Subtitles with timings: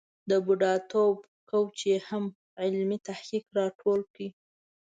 [0.29, 1.17] د بوډاتوب
[1.49, 2.23] کوچ یې هم
[2.61, 4.27] علمي تحقیق را ټول کړی.